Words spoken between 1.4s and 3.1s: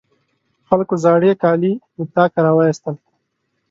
کالي له طاقه راواېستل.